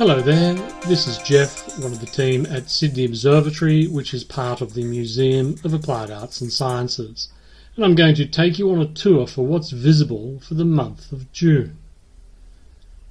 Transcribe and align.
Hello 0.00 0.18
there, 0.22 0.54
this 0.88 1.06
is 1.06 1.18
Jeff, 1.18 1.78
one 1.78 1.92
of 1.92 2.00
the 2.00 2.06
team 2.06 2.46
at 2.46 2.70
Sydney 2.70 3.04
Observatory, 3.04 3.86
which 3.86 4.14
is 4.14 4.24
part 4.24 4.62
of 4.62 4.72
the 4.72 4.82
Museum 4.82 5.56
of 5.62 5.74
Applied 5.74 6.10
Arts 6.10 6.40
and 6.40 6.50
Sciences, 6.50 7.28
and 7.76 7.84
I'm 7.84 7.94
going 7.94 8.14
to 8.14 8.24
take 8.24 8.58
you 8.58 8.70
on 8.70 8.80
a 8.80 8.86
tour 8.86 9.26
for 9.26 9.44
what's 9.44 9.72
visible 9.72 10.40
for 10.40 10.54
the 10.54 10.64
month 10.64 11.12
of 11.12 11.30
June. 11.32 11.76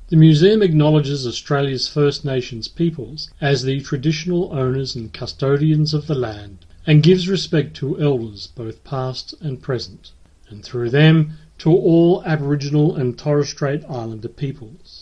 The 0.07 0.15
museum 0.15 0.63
acknowledges 0.63 1.27
Australia's 1.27 1.87
First 1.87 2.25
Nations 2.25 2.67
peoples 2.67 3.29
as 3.39 3.61
the 3.61 3.81
traditional 3.81 4.51
owners 4.51 4.95
and 4.95 5.13
custodians 5.13 5.93
of 5.93 6.07
the 6.07 6.15
land 6.15 6.65
and 6.87 7.03
gives 7.03 7.29
respect 7.29 7.75
to 7.75 8.01
elders 8.01 8.47
both 8.47 8.83
past 8.83 9.35
and 9.41 9.61
present, 9.61 10.09
and 10.49 10.63
through 10.65 10.89
them 10.89 11.37
to 11.59 11.69
all 11.69 12.23
Aboriginal 12.25 12.95
and 12.95 13.15
Torres 13.15 13.49
Strait 13.49 13.83
Islander 13.87 14.27
peoples. 14.27 14.98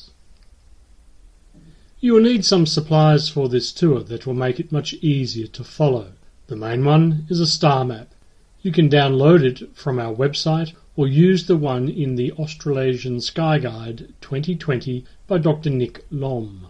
You 1.99 2.13
will 2.13 2.21
need 2.21 2.45
some 2.45 2.67
supplies 2.67 3.27
for 3.27 3.49
this 3.49 3.71
tour 3.71 4.03
that 4.03 4.27
will 4.27 4.35
make 4.35 4.59
it 4.59 4.71
much 4.71 4.93
easier 4.95 5.47
to 5.47 5.63
follow. 5.63 6.11
The 6.45 6.55
main 6.55 6.85
one 6.85 7.25
is 7.27 7.39
a 7.39 7.47
star 7.47 7.83
map. 7.83 8.13
You 8.61 8.71
can 8.71 8.87
download 8.87 9.41
it 9.41 9.75
from 9.75 9.97
our 9.97 10.13
website 10.13 10.73
or 10.95 11.07
use 11.07 11.47
the 11.47 11.57
one 11.57 11.89
in 11.89 12.13
the 12.13 12.31
Australasian 12.33 13.20
Sky 13.20 13.57
Guide 13.57 14.13
2020 14.21 15.05
by 15.25 15.39
Dr. 15.39 15.71
Nick 15.71 16.05
Lomb. 16.11 16.67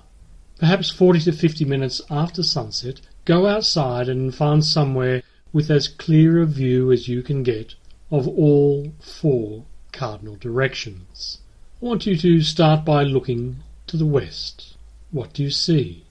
Perhaps 0.59 0.91
40 0.91 1.19
to 1.19 1.33
50 1.33 1.65
minutes 1.65 2.01
after 2.09 2.41
sunset, 2.41 3.01
go 3.25 3.47
outside 3.47 4.07
and 4.07 4.33
find 4.33 4.63
somewhere 4.63 5.23
with 5.51 5.69
as 5.69 5.89
clear 5.89 6.41
a 6.41 6.45
view 6.45 6.89
as 6.89 7.09
you 7.09 7.21
can 7.21 7.43
get 7.43 7.75
of 8.09 8.29
all 8.29 8.93
four 9.01 9.65
cardinal 9.91 10.37
directions. 10.37 11.39
I 11.81 11.85
want 11.85 12.05
you 12.05 12.15
to 12.15 12.41
start 12.41 12.85
by 12.85 13.03
looking 13.03 13.57
to 13.87 13.97
the 13.97 14.05
west. 14.05 14.76
What 15.11 15.33
do 15.33 15.41
you 15.41 15.51
see? 15.51 16.03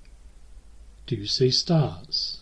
Do 1.07 1.17
you 1.17 1.27
see 1.27 1.51
stars? 1.51 2.39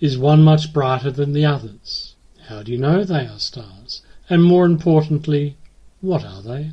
Is 0.00 0.16
one 0.16 0.42
much 0.42 0.72
brighter 0.72 1.10
than 1.10 1.32
the 1.32 1.44
others? 1.44 2.14
How 2.46 2.62
do 2.62 2.70
you 2.70 2.78
know 2.78 3.02
they 3.02 3.26
are 3.26 3.40
stars? 3.40 4.02
And 4.28 4.44
more 4.44 4.64
importantly, 4.64 5.56
what 6.00 6.24
are 6.24 6.40
they? 6.40 6.70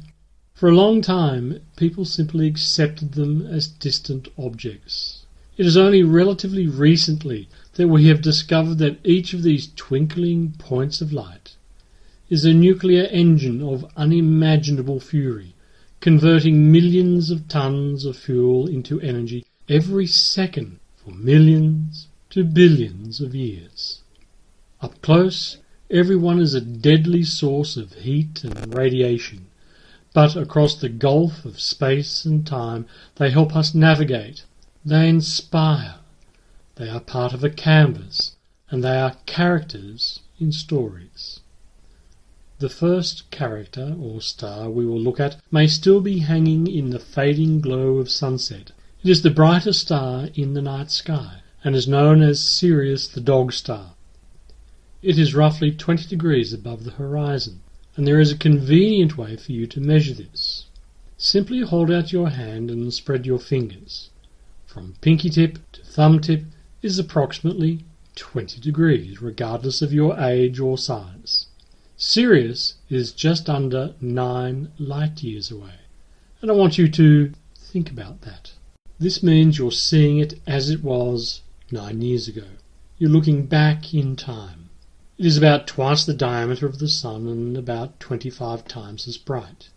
For 0.53 0.69
a 0.69 0.75
long 0.75 1.02
time, 1.02 1.61
people 1.75 2.05
simply 2.05 2.45
accepted 2.45 3.13
them 3.13 3.47
as 3.47 3.67
distant 3.67 4.27
objects. 4.37 5.25
It 5.57 5.65
is 5.65 5.75
only 5.75 6.03
relatively 6.03 6.67
recently 6.67 7.49
that 7.73 7.87
we 7.87 8.07
have 8.07 8.21
discovered 8.21 8.77
that 8.77 8.99
each 9.03 9.33
of 9.33 9.41
these 9.41 9.71
twinkling 9.75 10.53
points 10.59 11.02
of 11.02 11.11
light 11.11 11.55
is 12.30 12.45
a 12.45 12.53
nuclear 12.53 13.05
engine 13.05 13.63
of 13.63 13.91
unimaginable 13.97 14.99
fury 14.99 15.55
converting 16.02 16.72
millions 16.72 17.30
of 17.30 17.47
tons 17.47 18.05
of 18.05 18.16
fuel 18.16 18.67
into 18.67 19.02
energy 19.02 19.45
every 19.67 20.08
second 20.08 20.80
for 20.95 21.11
millions 21.11 22.08
to 22.30 22.44
billions 22.44 23.19
of 23.19 23.36
years. 23.36 24.02
Up 24.81 25.02
close, 25.02 25.58
everyone 25.92 26.39
is 26.39 26.53
a 26.53 26.61
deadly 26.61 27.23
source 27.23 27.75
of 27.75 27.94
heat 27.95 28.44
and 28.44 28.73
radiation, 28.73 29.47
but 30.14 30.36
across 30.36 30.75
the 30.75 30.89
gulf 30.89 31.44
of 31.44 31.59
space 31.59 32.23
and 32.23 32.47
time 32.47 32.86
they 33.16 33.30
help 33.30 33.55
us 33.55 33.75
navigate, 33.75 34.45
they 34.86 35.09
inspire, 35.09 35.95
they 36.75 36.89
are 36.89 37.02
part 37.02 37.33
of 37.33 37.44
a 37.44 37.50
canvas, 37.50 38.36
and 38.70 38.83
they 38.83 38.97
are 38.97 39.17
characters 39.25 40.22
in 40.39 40.52
stories. 40.52 41.42
The 42.59 42.67
first 42.67 43.31
character 43.31 43.95
or 43.97 44.20
star 44.20 44.70
we 44.70 44.86
will 44.86 44.99
look 44.99 45.17
at 45.17 45.37
may 45.49 45.65
still 45.65 46.02
be 46.02 46.20
hanging 46.20 46.67
in 46.67 46.89
the 46.89 46.99
fading 46.99 47.61
glow 47.61 47.99
of 47.99 48.09
sunset. 48.09 48.73
It 49.02 49.09
is 49.09 49.21
the 49.21 49.30
brightest 49.30 49.80
star 49.80 50.27
in 50.36 50.55
the 50.55 50.61
night 50.61 50.92
sky, 50.92 51.42
and 51.64 51.73
is 51.73 51.87
known 51.87 52.21
as 52.21 52.43
Sirius 52.43 53.08
the 53.08 53.21
Dog 53.21 53.53
Star. 53.53 53.93
It 55.02 55.17
is 55.17 55.33
roughly 55.33 55.71
20 55.71 56.09
degrees 56.09 56.52
above 56.52 56.83
the 56.83 56.92
horizon, 56.92 57.61
and 57.95 58.05
there 58.05 58.19
is 58.19 58.33
a 58.33 58.37
convenient 58.37 59.17
way 59.17 59.37
for 59.37 59.53
you 59.53 59.65
to 59.67 59.80
measure 59.80 60.14
this. 60.14 60.65
Simply 61.17 61.61
hold 61.61 61.89
out 61.89 62.11
your 62.11 62.30
hand 62.30 62.69
and 62.69 62.93
spread 62.93 63.25
your 63.25 63.39
fingers. 63.39 64.09
From 64.65 64.95
pinky 64.99 65.30
tip 65.30 65.59
to 65.71 65.83
thumb 65.86 66.19
tip 66.19 66.43
is 66.81 66.99
approximately 66.99 67.86
20 68.17 68.59
degrees, 68.59 69.21
regardless 69.21 69.81
of 69.81 69.93
your 69.93 70.19
age 70.19 70.59
or 70.59 70.77
size. 70.77 71.39
Sirius 72.02 72.76
is 72.89 73.11
just 73.11 73.49
under 73.49 73.93
9 73.99 74.71
light 74.80 75.21
years 75.21 75.52
away, 75.52 75.73
and 76.42 76.49
I 76.49 76.54
want 76.54 76.77
you 76.77 76.87
to 76.87 77.33
think 77.58 77.92
about 77.92 78.21
that. 78.21 78.54
This 78.98 79.21
means 79.21 79.58
you're 79.58 79.70
seeing 79.70 80.17
it 80.17 80.39
as 80.48 80.70
it 80.70 80.82
was 80.82 81.42
9 81.73 82.02
years 82.02 82.30
ago. 82.30 82.45
You're 82.98 83.10
looking 83.10 83.48
back 83.48 83.93
in 83.93 84.15
time. 84.15 84.70
It 85.17 85.26
is 85.26 85.36
about 85.36 85.67
twice 85.67 86.05
the 86.05 86.14
diameter 86.14 86.65
of 86.65 86.80
the 86.80 86.87
Sun 86.87 87.27
and 87.27 87.58
about 87.58 87.99
25 87.99 88.66
times 88.66 89.05
as 89.05 89.17
bright. 89.17 89.67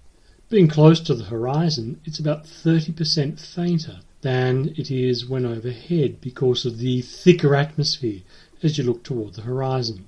Being 0.48 0.68
close 0.68 1.00
to 1.00 1.16
the 1.16 1.24
horizon, 1.24 2.00
it's 2.04 2.20
about 2.20 2.44
30% 2.44 3.40
fainter 3.40 3.98
than 4.20 4.72
it 4.76 4.92
is 4.92 5.28
when 5.28 5.44
overhead 5.44 6.20
because 6.20 6.64
of 6.64 6.78
the 6.78 7.02
thicker 7.02 7.56
atmosphere 7.56 8.20
as 8.62 8.78
you 8.78 8.84
look 8.84 9.02
toward 9.02 9.34
the 9.34 9.42
horizon. 9.42 10.06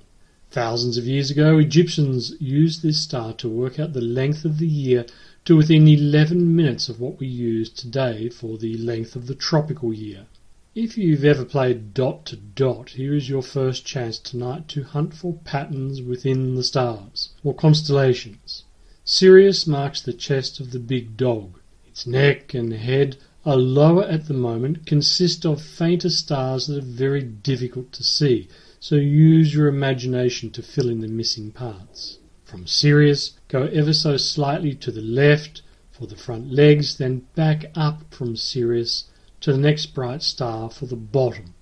Thousands 0.55 0.97
of 0.97 1.05
years 1.05 1.29
ago, 1.29 1.57
Egyptians 1.57 2.33
used 2.39 2.81
this 2.81 3.01
star 3.01 3.33
to 3.33 3.49
work 3.49 3.77
out 3.77 3.91
the 3.91 3.99
length 3.99 4.45
of 4.45 4.57
the 4.57 4.65
year 4.65 5.05
to 5.43 5.57
within 5.57 5.85
11 5.85 6.55
minutes 6.55 6.87
of 6.87 6.97
what 6.97 7.19
we 7.19 7.27
use 7.27 7.69
today 7.69 8.29
for 8.29 8.57
the 8.57 8.77
length 8.77 9.17
of 9.17 9.27
the 9.27 9.35
tropical 9.35 9.93
year. 9.93 10.27
If 10.73 10.97
you've 10.97 11.25
ever 11.25 11.43
played 11.43 11.93
dot 11.93 12.25
to 12.27 12.37
dot, 12.37 12.91
here 12.91 13.13
is 13.13 13.27
your 13.27 13.41
first 13.41 13.85
chance 13.85 14.17
tonight 14.17 14.69
to 14.69 14.83
hunt 14.83 15.13
for 15.13 15.33
patterns 15.43 16.01
within 16.01 16.55
the 16.55 16.63
stars, 16.63 17.31
or 17.43 17.53
constellations. 17.53 18.63
Sirius 19.03 19.67
marks 19.67 19.99
the 19.99 20.13
chest 20.13 20.61
of 20.61 20.71
the 20.71 20.79
big 20.79 21.17
dog. 21.17 21.59
Its 21.85 22.07
neck 22.07 22.53
and 22.53 22.71
head 22.71 23.17
are 23.45 23.57
lower 23.57 24.05
at 24.05 24.29
the 24.29 24.33
moment, 24.33 24.85
consist 24.85 25.45
of 25.45 25.61
fainter 25.61 26.09
stars 26.09 26.67
that 26.67 26.77
are 26.77 26.87
very 26.87 27.23
difficult 27.23 27.91
to 27.91 28.03
see, 28.05 28.47
so 28.87 28.97
use 28.97 29.51
your 29.51 29.65
imagination 29.65 30.51
to 30.51 30.61
fill 30.61 30.89
in 30.89 31.01
the 31.01 31.07
missing 31.07 31.51
parts. 31.51 32.19
From 32.43 32.67
Sirius, 32.67 33.31
go 33.47 33.63
ever 33.63 33.93
so 33.93 34.15
slightly 34.15 34.75
to 34.75 34.91
the 34.91 35.01
left 35.01 35.63
for 35.89 36.05
the 36.05 36.15
front 36.15 36.51
legs, 36.51 36.97
then 36.97 37.25
back 37.33 37.71
up 37.73 38.13
from 38.13 38.35
Sirius 38.35 39.05
to 39.41 39.51
the 39.51 39.57
next 39.57 39.87
bright 39.87 40.21
star 40.21 40.69
for 40.69 40.85
the 40.85 40.95
bottom, 40.95 41.55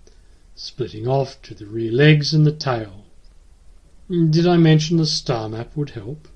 splitting 0.54 1.08
off 1.08 1.42
to 1.44 1.54
the 1.54 1.66
rear 1.66 1.94
legs 1.94 2.34
and 2.34 2.46
the 2.46 2.52
tail. 2.52 3.06
Did 4.10 4.46
I 4.46 4.58
mention 4.58 4.98
the 4.98 5.06
star 5.06 5.48
map 5.48 5.78
would 5.78 5.92
help? 5.92 6.28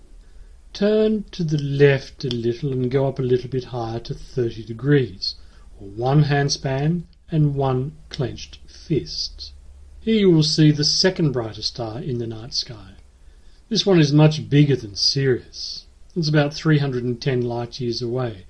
Turn 0.72 1.26
to 1.32 1.44
the 1.44 1.62
left 1.62 2.24
a 2.24 2.30
little 2.30 2.72
and 2.72 2.90
go 2.90 3.10
up 3.10 3.20
a 3.20 3.24
little 3.24 3.50
bit 3.50 3.66
higher 3.76 4.00
to 4.00 4.14
30 4.14 4.64
degrees, 4.64 5.36
or 5.82 5.90
one 5.90 6.24
handspan 6.24 7.04
and 7.30 7.56
one 7.56 7.98
clenched 8.08 8.60
fist. 8.66 9.52
Here 10.08 10.22
you 10.22 10.32
will 10.32 10.42
see 10.42 10.72
the 10.72 10.86
second 10.86 11.34
brightest 11.34 11.68
star 11.74 12.00
in 12.00 12.18
the 12.18 12.28
night 12.28 12.54
sky. 12.54 12.92
This 13.68 13.86
one 13.86 14.00
is 14.00 14.14
much 14.14 14.50
bigger 14.50 14.78
than 14.78 14.96
Sirius. 14.96 15.84
It's 16.16 16.30
about 16.30 16.54
310 16.54 17.42
light 17.42 17.82
years 17.82 18.02
away, 18.02 18.46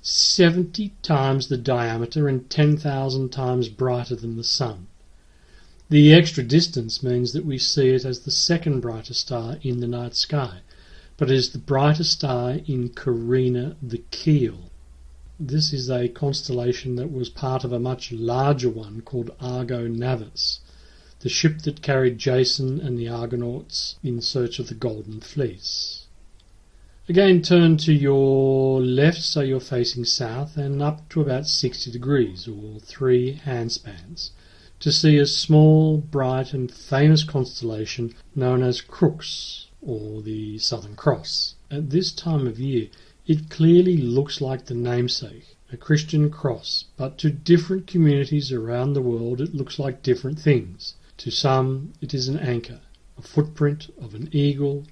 70 0.00 0.94
times 1.02 1.48
the 1.48 1.58
diameter 1.58 2.28
and 2.28 2.48
10,000 2.48 3.28
times 3.28 3.68
brighter 3.68 4.16
than 4.16 4.38
the 4.38 4.42
Sun. 4.42 4.86
The 5.90 6.14
extra 6.14 6.42
distance 6.42 7.02
means 7.02 7.34
that 7.34 7.44
we 7.44 7.58
see 7.58 7.90
it 7.90 8.06
as 8.06 8.20
the 8.20 8.30
second 8.30 8.80
brightest 8.80 9.20
star 9.20 9.58
in 9.60 9.80
the 9.80 9.86
night 9.86 10.14
sky, 10.14 10.60
but 11.18 11.30
it 11.30 11.34
is 11.34 11.50
the 11.50 11.58
brightest 11.58 12.12
star 12.12 12.52
in 12.66 12.88
Carina 12.88 13.76
the 13.82 14.02
Keel. 14.10 14.70
This 15.38 15.74
is 15.74 15.90
a 15.90 16.08
constellation 16.08 16.96
that 16.96 17.12
was 17.12 17.28
part 17.28 17.64
of 17.64 17.72
a 17.74 17.78
much 17.78 18.12
larger 18.12 18.70
one 18.70 19.02
called 19.02 19.30
Argo 19.42 19.86
Navis 19.86 20.60
the 21.22 21.28
ship 21.28 21.62
that 21.62 21.82
carried 21.82 22.18
Jason 22.18 22.80
and 22.80 22.98
the 22.98 23.08
Argonauts 23.08 23.96
in 24.02 24.20
search 24.20 24.58
of 24.58 24.68
the 24.68 24.74
Golden 24.74 25.20
Fleece. 25.20 26.06
Again, 27.08 27.42
turn 27.42 27.76
to 27.78 27.92
your 27.92 28.80
left 28.80 29.22
so 29.22 29.40
you're 29.40 29.60
facing 29.60 30.04
south 30.04 30.56
and 30.56 30.82
up 30.82 31.08
to 31.10 31.20
about 31.20 31.46
60 31.46 31.92
degrees, 31.92 32.48
or 32.48 32.80
three 32.80 33.40
handspans, 33.44 34.30
to 34.80 34.90
see 34.90 35.16
a 35.16 35.26
small, 35.26 35.98
bright, 35.98 36.52
and 36.52 36.72
famous 36.72 37.22
constellation 37.22 38.14
known 38.34 38.62
as 38.62 38.80
Crux, 38.80 39.68
or 39.80 40.22
the 40.22 40.58
Southern 40.58 40.96
Cross. 40.96 41.54
At 41.70 41.90
this 41.90 42.10
time 42.10 42.48
of 42.48 42.58
year, 42.58 42.88
it 43.26 43.48
clearly 43.48 43.96
looks 43.96 44.40
like 44.40 44.66
the 44.66 44.74
namesake, 44.74 45.56
a 45.72 45.76
Christian 45.76 46.30
cross, 46.30 46.86
but 46.96 47.16
to 47.18 47.30
different 47.30 47.86
communities 47.86 48.50
around 48.50 48.94
the 48.94 49.02
world 49.02 49.40
it 49.40 49.54
looks 49.54 49.78
like 49.78 50.02
different 50.02 50.40
things. 50.40 50.96
To 51.22 51.30
some 51.30 51.92
it 52.00 52.14
is 52.14 52.26
an 52.26 52.40
anchor, 52.40 52.80
a 53.16 53.22
footprint 53.22 53.94
of 53.96 54.12
an 54.16 54.28
eagle, 54.32 54.88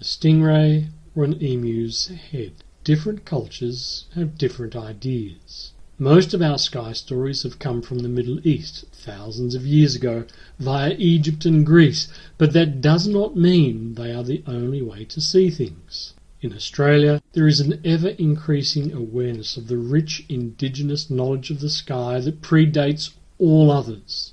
a 0.00 0.02
stingray, 0.02 0.88
or 1.14 1.24
an 1.24 1.34
emu's 1.42 2.06
head. 2.06 2.52
Different 2.84 3.26
cultures 3.26 4.06
have 4.14 4.38
different 4.38 4.74
ideas. 4.74 5.72
Most 5.98 6.32
of 6.32 6.40
our 6.40 6.56
sky 6.56 6.94
stories 6.94 7.42
have 7.42 7.58
come 7.58 7.82
from 7.82 7.98
the 7.98 8.08
Middle 8.08 8.40
East 8.48 8.86
thousands 8.92 9.54
of 9.54 9.66
years 9.66 9.94
ago 9.94 10.24
via 10.58 10.94
Egypt 10.96 11.44
and 11.44 11.66
Greece, 11.66 12.08
but 12.38 12.54
that 12.54 12.80
does 12.80 13.06
not 13.06 13.36
mean 13.36 13.92
they 13.92 14.10
are 14.10 14.24
the 14.24 14.42
only 14.46 14.80
way 14.80 15.04
to 15.04 15.20
see 15.20 15.50
things. 15.50 16.14
In 16.40 16.54
Australia, 16.54 17.20
there 17.34 17.46
is 17.46 17.60
an 17.60 17.78
ever 17.84 18.08
increasing 18.08 18.90
awareness 18.90 19.58
of 19.58 19.68
the 19.68 19.76
rich 19.76 20.24
indigenous 20.30 21.10
knowledge 21.10 21.50
of 21.50 21.60
the 21.60 21.68
sky 21.68 22.20
that 22.20 22.40
predates 22.40 23.10
all 23.38 23.70
others. 23.70 24.32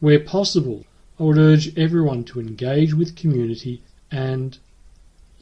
Where 0.00 0.18
possible, 0.18 0.86
I 1.18 1.24
would 1.24 1.36
urge 1.38 1.76
everyone 1.78 2.24
to 2.24 2.40
engage 2.40 2.94
with 2.94 3.16
community 3.16 3.82
and 4.10 4.58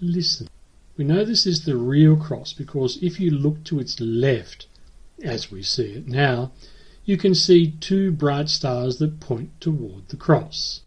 listen. 0.01 0.49
We 0.97 1.05
know 1.05 1.25
this 1.25 1.47
is 1.47 1.65
the 1.65 1.77
real 1.77 2.17
cross 2.17 2.53
because 2.53 2.99
if 3.01 3.21
you 3.21 3.31
look 3.31 3.63
to 3.65 3.79
its 3.79 4.01
left, 4.01 4.67
as 5.23 5.53
we 5.53 5.63
see 5.63 5.93
it 5.93 6.09
now, 6.09 6.51
you 7.05 7.17
can 7.17 7.35
see 7.35 7.71
two 7.81 8.11
bright 8.11 8.49
stars 8.49 8.99
that 8.99 9.21
point 9.21 9.61
toward 9.61 10.09
the 10.09 10.17
cross. 10.17 10.81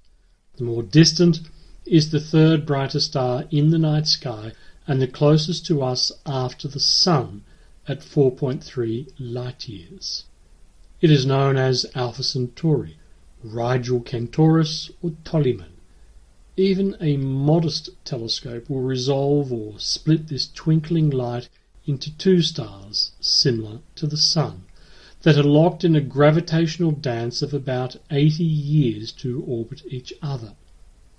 The 0.57 0.65
more 0.65 0.83
distant 0.83 1.39
is 1.85 2.11
the 2.11 2.19
third 2.19 2.65
brighter 2.65 2.99
star 2.99 3.45
in 3.51 3.69
the 3.69 3.79
night 3.79 4.05
sky 4.05 4.51
and 4.85 5.01
the 5.01 5.07
closest 5.07 5.65
to 5.67 5.81
us 5.81 6.11
after 6.25 6.67
the 6.67 6.79
Sun 6.79 7.43
at 7.87 8.01
4.3 8.01 9.11
light 9.17 9.69
years. 9.69 10.25
It 10.99 11.09
is 11.09 11.25
known 11.25 11.57
as 11.57 11.85
Alpha 11.95 12.23
Centauri, 12.23 12.97
Rigil 13.43 14.01
Kentaurus, 14.01 14.91
or 15.01 15.11
Toliman. 15.23 15.73
Even 16.57 16.95
a 16.99 17.17
modest 17.17 17.89
telescope 18.03 18.69
will 18.69 18.81
resolve 18.81 19.51
or 19.51 19.79
split 19.79 20.27
this 20.27 20.47
twinkling 20.47 21.09
light 21.09 21.49
into 21.85 22.15
two 22.17 22.41
stars 22.41 23.11
similar 23.19 23.79
to 23.95 24.05
the 24.05 24.17
Sun 24.17 24.63
that 25.23 25.37
are 25.37 25.43
locked 25.43 25.83
in 25.83 25.95
a 25.95 26.01
gravitational 26.01 26.91
dance 26.91 27.41
of 27.41 27.53
about 27.53 27.95
80 28.09 28.43
years 28.43 29.11
to 29.11 29.43
orbit 29.47 29.81
each 29.87 30.13
other. 30.21 30.53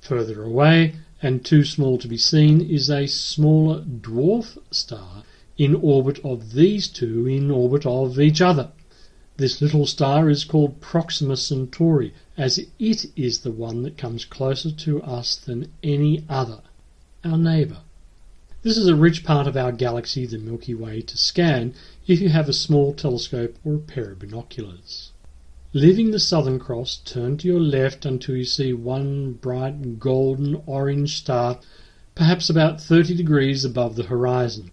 Further 0.00 0.42
away, 0.42 0.94
and 1.22 1.44
too 1.44 1.64
small 1.64 1.98
to 1.98 2.08
be 2.08 2.16
seen, 2.16 2.60
is 2.60 2.90
a 2.90 3.06
smaller 3.06 3.82
dwarf 3.82 4.58
star 4.70 5.22
in 5.56 5.74
orbit 5.76 6.18
of 6.24 6.52
these 6.52 6.88
two 6.88 7.26
in 7.26 7.50
orbit 7.50 7.86
of 7.86 8.18
each 8.18 8.40
other. 8.40 8.72
This 9.42 9.60
little 9.60 9.86
star 9.86 10.30
is 10.30 10.44
called 10.44 10.80
Proxima 10.80 11.36
Centauri, 11.36 12.14
as 12.38 12.58
it 12.58 13.06
is 13.16 13.40
the 13.40 13.50
one 13.50 13.82
that 13.82 13.98
comes 13.98 14.24
closer 14.24 14.70
to 14.70 15.02
us 15.02 15.34
than 15.34 15.72
any 15.82 16.24
other, 16.28 16.60
our 17.24 17.36
neighbour. 17.36 17.78
This 18.62 18.76
is 18.76 18.86
a 18.86 18.94
rich 18.94 19.24
part 19.24 19.48
of 19.48 19.56
our 19.56 19.72
galaxy, 19.72 20.26
the 20.26 20.38
Milky 20.38 20.76
Way, 20.76 21.00
to 21.00 21.18
scan 21.18 21.74
if 22.06 22.20
you 22.20 22.28
have 22.28 22.48
a 22.48 22.52
small 22.52 22.94
telescope 22.94 23.56
or 23.64 23.74
a 23.74 23.78
pair 23.80 24.12
of 24.12 24.20
binoculars. 24.20 25.10
Leaving 25.72 26.12
the 26.12 26.20
Southern 26.20 26.60
Cross, 26.60 26.98
turn 26.98 27.36
to 27.38 27.48
your 27.48 27.58
left 27.58 28.06
until 28.06 28.36
you 28.36 28.44
see 28.44 28.72
one 28.72 29.32
bright 29.32 29.98
golden 29.98 30.62
orange 30.66 31.18
star, 31.18 31.58
perhaps 32.14 32.48
about 32.48 32.80
30 32.80 33.16
degrees 33.16 33.64
above 33.64 33.96
the 33.96 34.04
horizon. 34.04 34.70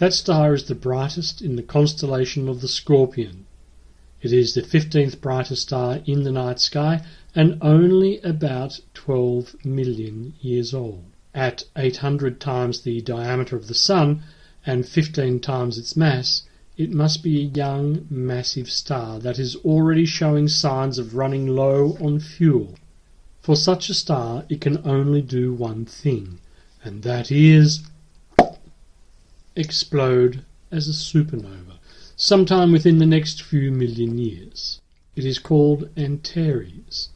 That 0.00 0.14
star 0.14 0.54
is 0.54 0.64
the 0.64 0.74
brightest 0.74 1.42
in 1.42 1.56
the 1.56 1.62
constellation 1.62 2.48
of 2.48 2.62
the 2.62 2.68
Scorpion. 2.68 3.44
It 4.22 4.32
is 4.32 4.54
the 4.54 4.62
15th 4.62 5.20
brightest 5.20 5.60
star 5.60 6.00
in 6.06 6.22
the 6.22 6.32
night 6.32 6.58
sky 6.58 7.04
and 7.34 7.58
only 7.60 8.18
about 8.22 8.80
12 8.94 9.62
million 9.62 10.32
years 10.40 10.72
old 10.72 11.04
at 11.34 11.64
800 11.76 12.40
times 12.40 12.80
the 12.80 13.02
diameter 13.02 13.56
of 13.56 13.68
the 13.68 13.74
Sun 13.74 14.22
and 14.64 14.88
15 14.88 15.38
times 15.40 15.76
its 15.76 15.94
mass, 15.94 16.44
it 16.78 16.90
must 16.90 17.22
be 17.22 17.38
a 17.38 17.54
young, 17.54 18.06
massive 18.08 18.70
star 18.70 19.18
that 19.18 19.38
is 19.38 19.54
already 19.56 20.06
showing 20.06 20.48
signs 20.48 20.98
of 20.98 21.14
running 21.14 21.46
low 21.46 21.98
on 22.00 22.20
fuel. 22.20 22.78
For 23.42 23.54
such 23.54 23.90
a 23.90 23.94
star, 23.94 24.46
it 24.48 24.62
can 24.62 24.80
only 24.82 25.20
do 25.20 25.52
one 25.52 25.84
thing, 25.84 26.38
and 26.82 27.02
that 27.02 27.30
is 27.30 27.82
explode 29.56 30.44
as 30.70 30.88
a 30.88 30.92
supernova 30.92 31.78
sometime 32.16 32.72
within 32.72 32.98
the 32.98 33.06
next 33.06 33.42
few 33.42 33.70
million 33.70 34.18
years. 34.18 34.80
It 35.16 35.24
is 35.24 35.38
called 35.38 35.88
Antares 35.96 37.08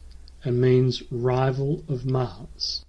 and 0.43 0.59
means 0.59 1.03
rival 1.11 1.83
of 1.87 2.05
Mars 2.05 2.85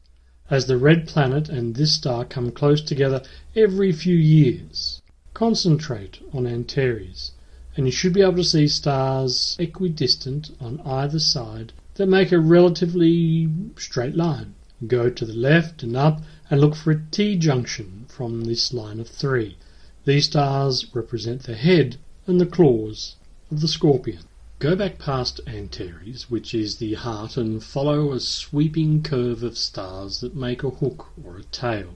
as 0.48 0.66
the 0.66 0.76
red 0.76 1.08
planet 1.08 1.48
and 1.48 1.75
this 1.75 1.94
star 1.94 2.25
come 2.25 2.50
close 2.52 2.81
together 2.81 3.22
every 3.54 3.93
few 3.93 4.16
years. 4.16 5.02
Concentrate 5.34 6.20
on 6.32 6.46
Antares, 6.46 7.32
and 7.76 7.87
you 7.87 7.92
should 7.92 8.12
be 8.12 8.22
able 8.22 8.37
to 8.37 8.44
see 8.44 8.69
stars 8.69 9.56
equidistant 9.58 10.50
on 10.60 10.81
either 10.81 11.19
side 11.19 11.72
that 11.94 12.06
make 12.06 12.31
a 12.31 12.38
relatively 12.38 13.49
straight 13.76 14.14
line. 14.14 14.54
Go 14.87 15.08
to 15.08 15.25
the 15.25 15.32
left 15.32 15.82
and 15.82 15.96
up 15.96 16.20
and 16.50 16.61
look 16.61 16.75
for 16.75 16.90
a 16.90 17.02
T 17.11 17.37
junction 17.37 18.05
from 18.08 18.44
this 18.44 18.75
line 18.75 19.00
of 19.00 19.08
three. 19.08 19.56
These 20.05 20.26
stars 20.26 20.94
represent 20.94 21.44
the 21.44 21.55
head 21.55 21.96
and 22.26 22.38
the 22.40 22.46
claws 22.46 23.17
of 23.50 23.62
the 23.62 23.69
scorpion. 23.69 24.25
Go 24.58 24.76
back 24.76 24.99
past 24.99 25.40
Antares, 25.46 26.31
which 26.31 26.55
is 26.55 26.76
the 26.76 26.94
heart, 26.94 27.37
and 27.37 27.62
follow 27.64 28.12
a 28.12 28.20
sweeping 28.20 29.02
curve 29.02 29.43
of 29.43 29.56
stars 29.56 30.20
that 30.20 30.37
make 30.37 30.62
a 30.62 30.70
hook 30.70 31.08
or 31.25 31.38
a 31.38 31.44
tail. 31.44 31.94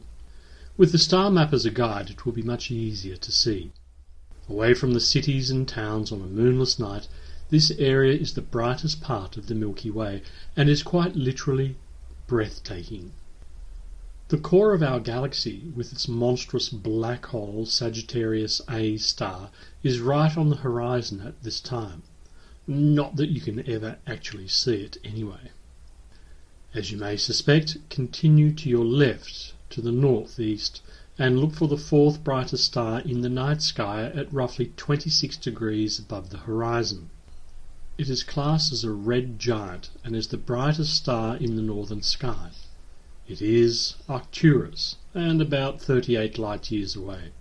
With 0.76 0.92
the 0.92 0.98
star 0.98 1.30
map 1.30 1.52
as 1.52 1.66
a 1.66 1.70
guide, 1.70 2.08
it 2.08 2.24
will 2.24 2.32
be 2.32 2.42
much 2.42 2.70
easier 2.70 3.16
to 3.16 3.32
see. 3.32 3.72
Away 4.48 4.72
from 4.72 4.94
the 4.94 5.00
cities 5.00 5.50
and 5.50 5.68
towns 5.68 6.10
on 6.10 6.22
a 6.22 6.26
moonless 6.26 6.78
night, 6.78 7.08
this 7.50 7.70
area 7.72 8.18
is 8.18 8.32
the 8.32 8.40
brightest 8.40 9.02
part 9.02 9.36
of 9.36 9.48
the 9.48 9.54
Milky 9.54 9.90
Way 9.90 10.22
and 10.56 10.70
is 10.70 10.82
quite 10.82 11.14
literally 11.14 11.76
breathtaking. 12.30 13.10
The 14.28 14.38
core 14.38 14.72
of 14.72 14.84
our 14.84 15.00
galaxy, 15.00 15.64
with 15.74 15.90
its 15.90 16.06
monstrous 16.06 16.68
black 16.68 17.26
hole 17.26 17.66
Sagittarius 17.66 18.60
A 18.70 18.98
star, 18.98 19.50
is 19.82 19.98
right 19.98 20.38
on 20.38 20.48
the 20.48 20.62
horizon 20.62 21.22
at 21.26 21.42
this 21.42 21.58
time. 21.58 22.04
Not 22.68 23.16
that 23.16 23.30
you 23.30 23.40
can 23.40 23.68
ever 23.68 23.98
actually 24.06 24.46
see 24.46 24.76
it 24.76 24.96
anyway. 25.02 25.50
As 26.72 26.92
you 26.92 26.98
may 26.98 27.16
suspect, 27.16 27.78
continue 27.90 28.52
to 28.52 28.68
your 28.68 28.84
left, 28.84 29.54
to 29.70 29.80
the 29.80 29.90
northeast, 29.90 30.82
and 31.18 31.40
look 31.40 31.54
for 31.54 31.66
the 31.66 31.76
fourth 31.76 32.22
brightest 32.22 32.64
star 32.64 33.00
in 33.00 33.22
the 33.22 33.28
night 33.28 33.60
sky 33.60 34.04
at 34.04 34.32
roughly 34.32 34.72
26 34.76 35.36
degrees 35.38 35.98
above 35.98 36.30
the 36.30 36.38
horizon. 36.38 37.10
It 38.00 38.08
is 38.08 38.22
classed 38.22 38.72
as 38.72 38.82
a 38.82 38.92
red 38.92 39.38
giant 39.38 39.90
and 40.02 40.16
is 40.16 40.28
the 40.28 40.38
brightest 40.38 40.94
star 40.94 41.36
in 41.36 41.56
the 41.56 41.60
northern 41.62 42.00
sky. 42.00 42.52
It 43.28 43.42
is 43.42 43.96
Arcturus, 44.08 44.96
and 45.12 45.42
about 45.42 45.82
38 45.82 46.38
light 46.38 46.70
years 46.70 46.96
away. 46.96 47.32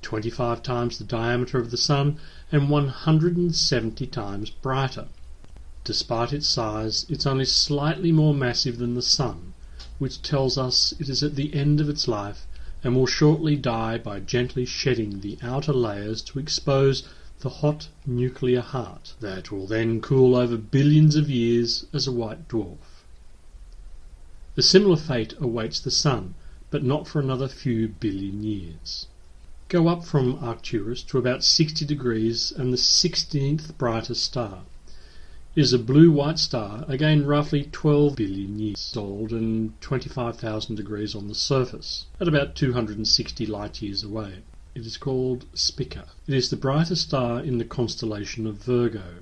25 0.00 0.62
times 0.62 0.96
the 0.96 1.04
diameter 1.04 1.58
of 1.58 1.70
the 1.70 1.76
Sun 1.76 2.18
and 2.50 2.70
170 2.70 4.06
times 4.06 4.48
brighter. 4.48 5.08
Despite 5.84 6.32
its 6.32 6.48
size, 6.48 7.04
it's 7.10 7.26
only 7.26 7.44
slightly 7.44 8.12
more 8.12 8.32
massive 8.32 8.78
than 8.78 8.94
the 8.94 9.02
Sun, 9.02 9.52
which 9.98 10.22
tells 10.22 10.56
us 10.56 10.94
it 10.98 11.10
is 11.10 11.22
at 11.22 11.34
the 11.34 11.52
end 11.52 11.82
of 11.82 11.90
its 11.90 12.08
life 12.08 12.46
and 12.82 12.96
will 12.96 13.06
shortly 13.06 13.56
die 13.56 13.98
by 13.98 14.20
gently 14.20 14.64
shedding 14.64 15.20
the 15.20 15.36
outer 15.42 15.74
layers 15.74 16.22
to 16.22 16.38
expose 16.38 17.06
the 17.42 17.50
hot 17.60 17.88
nuclear 18.06 18.60
heart 18.60 19.14
that 19.20 19.52
will 19.52 19.66
then 19.66 20.00
cool 20.00 20.34
over 20.34 20.56
billions 20.56 21.16
of 21.16 21.28
years 21.28 21.84
as 21.92 22.06
a 22.06 22.12
white 22.12 22.48
dwarf. 22.48 23.04
A 24.56 24.62
similar 24.62 24.96
fate 24.96 25.34
awaits 25.40 25.80
the 25.80 25.90
Sun, 25.90 26.34
but 26.70 26.84
not 26.84 27.06
for 27.06 27.20
another 27.20 27.48
few 27.48 27.88
billion 27.88 28.42
years. 28.42 29.06
Go 29.68 29.88
up 29.88 30.04
from 30.04 30.38
Arcturus 30.42 31.02
to 31.04 31.18
about 31.18 31.42
60 31.42 31.84
degrees 31.84 32.52
and 32.52 32.72
the 32.72 32.76
16th 32.78 33.76
brightest 33.76 34.22
star 34.22 34.62
is 35.54 35.74
a 35.74 35.78
blue-white 35.78 36.38
star, 36.38 36.84
again 36.88 37.26
roughly 37.26 37.68
12 37.72 38.16
billion 38.16 38.58
years 38.58 38.94
old 38.96 39.32
and 39.32 39.78
25,000 39.82 40.76
degrees 40.76 41.14
on 41.14 41.28
the 41.28 41.34
surface, 41.34 42.06
at 42.18 42.26
about 42.28 42.54
260 42.54 43.44
light 43.44 43.82
years 43.82 44.02
away. 44.02 44.36
It 44.74 44.86
is 44.86 44.96
called 44.96 45.44
Spica. 45.52 46.08
It 46.26 46.32
is 46.32 46.48
the 46.48 46.56
brightest 46.56 47.02
star 47.02 47.40
in 47.40 47.58
the 47.58 47.64
constellation 47.66 48.46
of 48.46 48.64
Virgo. 48.64 49.16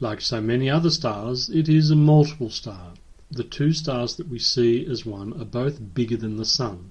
Like 0.00 0.20
so 0.20 0.42
many 0.42 0.68
other 0.68 0.90
stars, 0.90 1.48
it 1.48 1.66
is 1.66 1.90
a 1.90 1.96
multiple 1.96 2.50
star. 2.50 2.92
The 3.30 3.42
two 3.42 3.72
stars 3.72 4.16
that 4.16 4.28
we 4.28 4.38
see 4.38 4.84
as 4.84 5.06
one 5.06 5.32
are 5.40 5.46
both 5.46 5.94
bigger 5.94 6.18
than 6.18 6.36
the 6.36 6.44
Sun, 6.44 6.90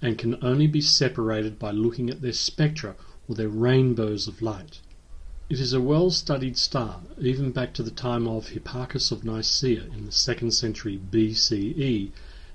and 0.00 0.16
can 0.16 0.36
only 0.44 0.68
be 0.68 0.80
separated 0.80 1.58
by 1.58 1.72
looking 1.72 2.08
at 2.08 2.22
their 2.22 2.32
spectra 2.32 2.94
or 3.26 3.34
their 3.34 3.48
rainbows 3.48 4.28
of 4.28 4.40
light. 4.40 4.78
It 5.50 5.58
is 5.58 5.72
a 5.72 5.80
well 5.80 6.12
studied 6.12 6.56
star, 6.56 7.00
even 7.20 7.50
back 7.50 7.74
to 7.74 7.82
the 7.82 7.90
time 7.90 8.28
of 8.28 8.50
Hipparchus 8.50 9.10
of 9.10 9.24
Nicaea 9.24 9.86
in 9.86 10.06
the 10.06 10.12
second 10.12 10.52
century 10.52 11.00
BCE, 11.10 12.12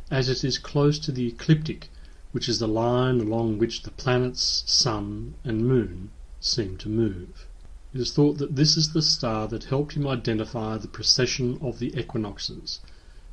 as 0.10 0.30
it 0.30 0.46
is 0.46 0.58
close 0.58 1.00
to 1.00 1.12
the 1.12 1.28
ecliptic, 1.28 1.90
which 2.32 2.48
is 2.48 2.60
the 2.60 2.68
line 2.68 3.20
along 3.20 3.58
which 3.58 3.82
the 3.82 3.92
planets, 3.92 4.64
sun, 4.68 5.34
and 5.44 5.68
moon 5.68 6.12
seem 6.40 6.78
to 6.78 6.88
move. 6.88 7.48
It 7.92 8.02
is 8.02 8.14
thought 8.14 8.38
that 8.38 8.56
this 8.56 8.78
is 8.78 8.94
the 8.94 9.02
star 9.02 9.48
that 9.48 9.64
helped 9.64 9.94
him 9.94 10.08
identify 10.08 10.78
the 10.78 10.88
precession 10.88 11.58
of 11.60 11.80
the 11.80 11.98
equinoxes, 11.98 12.82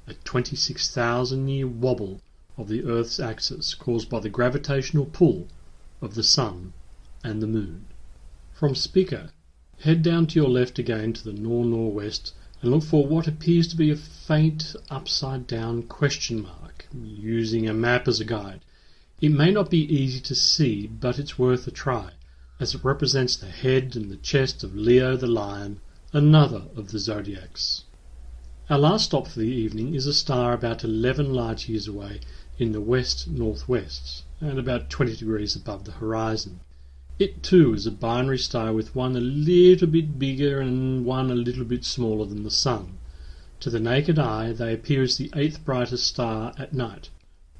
a 0.06 0.14
26,000 0.14 1.46
year 1.46 1.66
wobble 1.66 2.22
of 2.56 2.68
the 2.68 2.84
Earth's 2.84 3.20
axis 3.20 3.74
caused 3.74 4.08
by 4.08 4.18
the 4.18 4.30
gravitational 4.30 5.04
pull 5.04 5.46
of 6.00 6.14
the 6.14 6.22
Sun 6.22 6.72
and 7.22 7.42
the 7.42 7.46
Moon. 7.46 7.84
From 8.54 8.74
Spica, 8.74 9.30
head 9.80 10.02
down 10.02 10.26
to 10.28 10.40
your 10.40 10.48
left 10.48 10.78
again 10.78 11.12
to 11.12 11.22
the 11.22 11.34
nor-northwest 11.34 12.32
and 12.62 12.70
look 12.70 12.82
for 12.82 13.06
what 13.06 13.28
appears 13.28 13.68
to 13.68 13.76
be 13.76 13.90
a 13.90 13.96
faint 13.96 14.74
upside 14.88 15.46
down 15.46 15.82
question 15.82 16.42
mark, 16.42 16.88
using 16.94 17.68
a 17.68 17.74
map 17.74 18.08
as 18.08 18.20
a 18.20 18.24
guide. 18.24 18.60
It 19.18 19.32
may 19.32 19.50
not 19.50 19.70
be 19.70 19.90
easy 19.94 20.20
to 20.20 20.34
see, 20.34 20.86
but 20.86 21.18
it's 21.18 21.38
worth 21.38 21.66
a 21.66 21.70
try, 21.70 22.10
as 22.60 22.74
it 22.74 22.84
represents 22.84 23.34
the 23.34 23.46
head 23.46 23.96
and 23.96 24.10
the 24.10 24.18
chest 24.18 24.62
of 24.62 24.76
Leo 24.76 25.16
the 25.16 25.26
lion, 25.26 25.80
another 26.12 26.64
of 26.76 26.92
the 26.92 26.98
zodiacs. 26.98 27.84
Our 28.68 28.78
last 28.78 29.06
stop 29.06 29.26
for 29.26 29.38
the 29.38 29.46
evening 29.46 29.94
is 29.94 30.06
a 30.06 30.12
star 30.12 30.52
about 30.52 30.84
11 30.84 31.32
light 31.32 31.66
years 31.66 31.88
away 31.88 32.20
in 32.58 32.72
the 32.72 32.80
west 32.82 33.26
northwest 33.26 34.24
and 34.40 34.58
about 34.58 34.90
20 34.90 35.16
degrees 35.16 35.56
above 35.56 35.84
the 35.84 35.92
horizon. 35.92 36.60
It 37.18 37.42
too 37.42 37.72
is 37.72 37.86
a 37.86 37.92
binary 37.92 38.36
star 38.36 38.74
with 38.74 38.94
one 38.94 39.16
a 39.16 39.20
little 39.20 39.88
bit 39.88 40.18
bigger 40.18 40.60
and 40.60 41.06
one 41.06 41.30
a 41.30 41.34
little 41.34 41.64
bit 41.64 41.86
smaller 41.86 42.26
than 42.26 42.42
the 42.42 42.50
Sun. 42.50 42.98
To 43.60 43.70
the 43.70 43.80
naked 43.80 44.18
eye, 44.18 44.52
they 44.52 44.74
appear 44.74 45.04
as 45.04 45.16
the 45.16 45.30
eighth 45.34 45.64
brightest 45.64 46.06
star 46.06 46.52
at 46.58 46.74
night, 46.74 47.08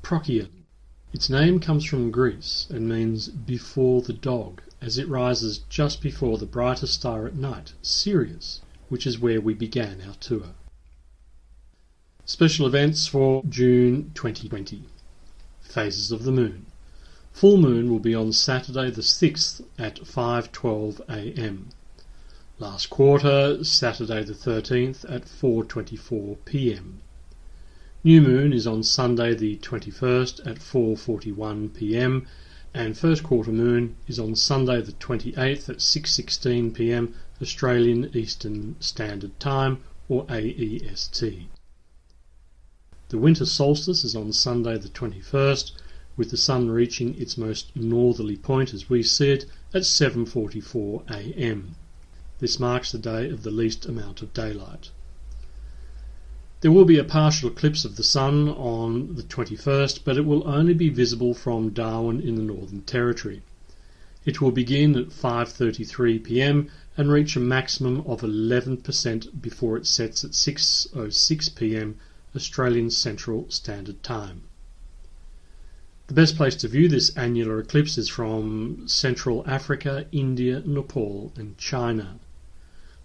Procyon. 0.03 0.66
Its 1.17 1.31
name 1.31 1.59
comes 1.59 1.83
from 1.83 2.11
Greece 2.11 2.67
and 2.69 2.87
means 2.87 3.29
before 3.29 4.03
the 4.03 4.13
dog, 4.13 4.61
as 4.83 4.99
it 4.99 5.09
rises 5.09 5.61
just 5.71 6.03
before 6.03 6.37
the 6.37 6.45
brightest 6.45 6.93
star 6.93 7.27
at 7.27 7.35
night, 7.35 7.73
Sirius, 7.81 8.61
which 8.91 9.07
is 9.07 9.19
where 9.19 9.41
we 9.41 9.55
began 9.55 10.03
our 10.07 10.13
tour. 10.17 10.51
Special 12.27 12.67
events 12.67 13.07
for 13.07 13.43
June 13.49 14.11
2020 14.15 14.83
Phases 15.63 16.13
of 16.13 16.25
the 16.25 16.33
Moon. 16.33 16.67
Full 17.33 17.57
moon 17.57 17.91
will 17.91 17.99
be 17.99 18.15
on 18.15 18.31
Saturday 18.35 18.91
the 18.91 19.01
6th 19.01 19.65
at 19.79 20.01
5:12 20.01 21.01
a.m. 21.09 21.71
Last 22.59 22.91
quarter 22.91 23.65
Saturday 23.65 24.23
the 24.23 24.35
13th 24.35 25.11
at 25.11 25.25
4:24 25.25 26.37
p.m. 26.45 27.01
New 28.05 28.21
moon 28.21 28.53
is 28.53 28.67
on 28.67 28.83
Sunday 28.83 29.35
the 29.35 29.57
21st 29.57 30.47
at 30.47 30.59
4:41 30.59 31.73
p.m. 31.75 32.27
and 32.75 32.97
first 32.97 33.23
quarter 33.23 33.51
moon 33.51 33.97
is 34.07 34.19
on 34.19 34.37
Sunday 34.37 34.83
the 34.83 34.93
28th 34.93 35.71
at 35.71 35.79
6:16 35.79 36.75
p.m. 36.75 37.15
Australian 37.41 38.15
Eastern 38.15 38.77
Standard 38.81 39.41
Time 39.41 39.83
or 40.11 40.27
AEST. 40.27 41.47
The 43.09 43.19
winter 43.19 43.47
solstice 43.47 44.05
is 44.05 44.15
on 44.15 44.31
Sunday 44.35 44.77
the 44.77 44.91
21st 44.91 45.73
with 46.19 46.31
the 46.31 46.37
sun 46.37 46.71
reaching 46.71 47.19
its 47.19 47.39
most 47.39 47.75
northerly 47.75 48.37
point 48.37 48.75
as 48.75 48.91
we 48.91 49.03
see 49.03 49.31
it 49.31 49.47
at 49.73 49.83
7:44 49.83 51.11
a.m. 51.11 51.77
This 52.41 52.61
marks 52.61 52.93
the 52.93 52.99
day 52.99 53.31
of 53.31 53.43
the 53.43 53.51
least 53.51 53.87
amount 53.87 54.21
of 54.21 54.35
daylight. 54.35 54.91
There 56.67 56.73
will 56.73 56.85
be 56.85 56.99
a 56.99 57.05
partial 57.05 57.49
eclipse 57.49 57.85
of 57.85 57.95
the 57.95 58.03
sun 58.03 58.49
on 58.49 59.15
the 59.15 59.23
21st, 59.23 60.01
but 60.03 60.17
it 60.17 60.27
will 60.27 60.43
only 60.49 60.75
be 60.75 60.89
visible 60.89 61.33
from 61.33 61.71
Darwin 61.71 62.21
in 62.21 62.35
the 62.35 62.43
Northern 62.43 62.81
Territory. 62.81 63.43
It 64.25 64.41
will 64.41 64.51
begin 64.51 64.97
at 64.97 65.11
5:33 65.11 66.25
p.m. 66.25 66.69
and 66.97 67.09
reach 67.09 67.37
a 67.37 67.39
maximum 67.39 68.01
of 68.01 68.23
11% 68.23 69.41
before 69.41 69.77
it 69.77 69.87
sets 69.87 70.25
at 70.25 70.33
6:06 70.33 71.55
p.m. 71.55 71.99
Australian 72.35 72.91
Central 72.91 73.49
Standard 73.49 74.03
Time. 74.03 74.43
The 76.09 76.15
best 76.15 76.37
place 76.37 76.57
to 76.57 76.67
view 76.67 76.89
this 76.89 77.17
annular 77.17 77.61
eclipse 77.61 77.97
is 77.97 78.09
from 78.09 78.89
Central 78.89 79.45
Africa, 79.47 80.07
India, 80.11 80.65
Nepal, 80.67 81.33
and 81.37 81.57
China. 81.59 82.19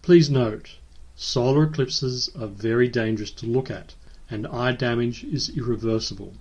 Please 0.01 0.31
note, 0.31 0.77
solar 1.23 1.65
eclipses 1.65 2.31
are 2.39 2.47
very 2.47 2.87
dangerous 2.87 3.29
to 3.29 3.45
look 3.45 3.69
at, 3.69 3.93
and 4.27 4.47
eye 4.47 4.71
damage 4.71 5.23
is 5.25 5.55
irreversible. 5.55 6.33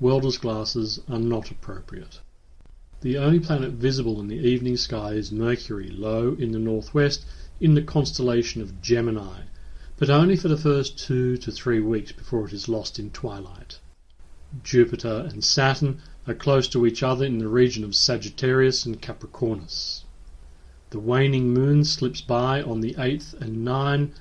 Welder's 0.00 0.38
glasses 0.38 0.98
are 1.08 1.20
not 1.20 1.52
appropriate. 1.52 2.18
The 3.00 3.16
only 3.16 3.38
planet 3.38 3.74
visible 3.74 4.18
in 4.18 4.26
the 4.26 4.40
evening 4.40 4.76
sky 4.76 5.12
is 5.12 5.30
Mercury, 5.30 5.88
low 5.88 6.34
in 6.34 6.50
the 6.50 6.58
northwest 6.58 7.24
in 7.60 7.74
the 7.74 7.82
constellation 7.82 8.60
of 8.60 8.82
Gemini, 8.82 9.42
but 9.98 10.10
only 10.10 10.34
for 10.34 10.48
the 10.48 10.56
first 10.56 10.98
two 10.98 11.36
to 11.36 11.52
three 11.52 11.78
weeks 11.78 12.10
before 12.10 12.48
it 12.48 12.52
is 12.52 12.68
lost 12.68 12.98
in 12.98 13.12
twilight. 13.12 13.78
Jupiter 14.64 15.28
and 15.30 15.44
Saturn 15.44 16.02
are 16.26 16.34
close 16.34 16.66
to 16.68 16.86
each 16.86 17.04
other 17.04 17.24
in 17.24 17.38
the 17.38 17.46
region 17.46 17.84
of 17.84 17.94
Sagittarius 17.94 18.84
and 18.84 19.00
Capricornus. 19.00 20.03
The 20.94 21.00
waning 21.00 21.52
moon 21.52 21.82
slips 21.84 22.20
by 22.20 22.62
on 22.62 22.80
the 22.80 22.94
8th 22.94 23.34
and 23.40 23.64
9, 23.64 24.12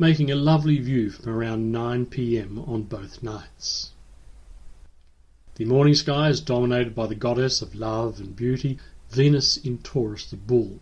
making 0.00 0.32
a 0.32 0.34
lovely 0.34 0.80
view 0.80 1.10
from 1.10 1.32
around 1.32 1.70
9 1.70 2.06
pm 2.06 2.58
on 2.58 2.82
both 2.82 3.22
nights. 3.22 3.92
The 5.54 5.64
morning 5.64 5.94
sky 5.94 6.28
is 6.28 6.40
dominated 6.40 6.92
by 6.92 7.06
the 7.06 7.14
goddess 7.14 7.62
of 7.62 7.76
love 7.76 8.18
and 8.18 8.34
beauty, 8.34 8.80
Venus 9.10 9.58
in 9.58 9.78
Taurus 9.78 10.28
the 10.28 10.34
bull. 10.34 10.80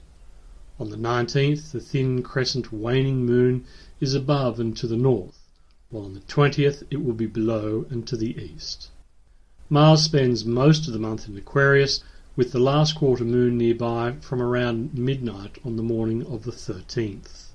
On 0.81 0.89
the 0.89 0.97
19th, 0.97 1.71
the 1.71 1.81
thin 1.81 2.23
crescent 2.23 2.73
waning 2.73 3.27
moon 3.27 3.67
is 4.01 4.15
above 4.15 4.59
and 4.59 4.75
to 4.79 4.87
the 4.87 4.97
north 4.97 5.43
while 5.91 6.07
on 6.07 6.15
the 6.15 6.21
20th 6.21 6.83
it 6.91 7.05
will 7.05 7.13
be 7.13 7.27
below 7.27 7.85
and 7.91 8.09
to 8.09 8.17
the 8.17 8.35
east. 8.43 8.89
Mars 9.69 10.03
spends 10.03 10.47
most 10.47 10.87
of 10.87 10.95
the 10.95 10.99
month 10.99 11.29
in 11.29 11.37
Aquarius, 11.37 12.03
with 12.37 12.53
the 12.53 12.59
last 12.59 12.95
quarter 12.95 13.25
moon 13.25 13.57
nearby 13.57 14.15
from 14.21 14.43
around 14.43 14.93
midnight 14.93 15.57
on 15.65 15.77
the 15.77 15.83
morning 15.83 16.23
of 16.27 16.45
the 16.45 16.53
13th. 16.53 17.47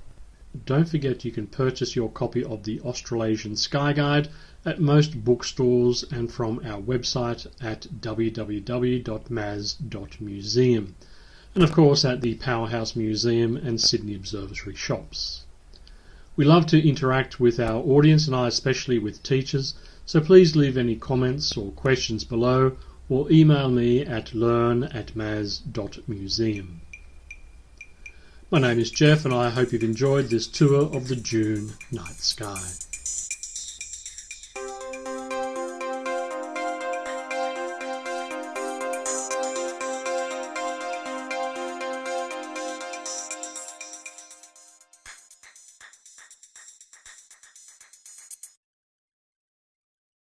Don't 0.66 0.90
forget 0.90 1.24
you 1.24 1.32
can 1.32 1.46
purchase 1.46 1.96
your 1.96 2.10
copy 2.10 2.44
of 2.44 2.64
the 2.64 2.82
Australasian 2.82 3.56
Sky 3.56 3.94
Guide 3.94 4.30
at 4.66 4.82
most 4.82 5.24
bookstores 5.24 6.04
and 6.12 6.32
from 6.32 6.60
our 6.66 6.82
website 6.82 7.46
at 7.62 7.86
www.maas.museum 8.02 10.96
and 11.54 11.64
of 11.64 11.72
course 11.72 12.04
at 12.04 12.22
the 12.22 12.34
Powerhouse 12.36 12.96
Museum 12.96 13.56
and 13.58 13.80
Sydney 13.80 14.16
Observatory 14.16 14.76
shops. 14.76 15.44
We 16.36 16.44
love 16.44 16.66
to 16.68 16.88
interact 16.88 17.40
with 17.40 17.60
our 17.60 17.84
audience 17.84 18.26
and 18.26 18.36
I 18.36 18.48
especially 18.48 18.98
with 18.98 19.22
teachers, 19.22 19.76
so 20.08 20.22
please 20.22 20.56
leave 20.56 20.76
any 20.76 20.96
comments 20.96 21.56
or 21.56 21.70
questions 21.72 22.24
below 22.24 22.78
or 23.12 23.30
email 23.30 23.68
me 23.70 24.00
at 24.06 24.34
learn 24.34 24.84
at 24.86 25.14
maas.museum. 25.18 26.80
My 28.50 28.60
name 28.60 28.80
is 28.80 28.90
Jeff 28.90 29.26
and 29.26 29.34
I 29.34 29.50
hope 29.50 29.74
you've 29.74 29.84
enjoyed 29.84 30.30
this 30.30 30.48
tour 30.48 30.84
of 30.96 31.10
the 31.10 31.18
June 31.18 31.74
night 31.92 32.22
sky. 32.22 32.70